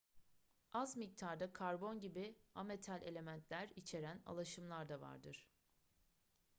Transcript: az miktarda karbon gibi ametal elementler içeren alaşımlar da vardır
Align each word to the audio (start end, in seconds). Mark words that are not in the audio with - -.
az 0.71 0.93
miktarda 0.95 1.51
karbon 1.51 1.99
gibi 1.99 2.37
ametal 2.53 2.99
elementler 3.01 3.69
içeren 3.75 4.21
alaşımlar 4.25 4.89
da 4.89 5.01
vardır 5.01 5.47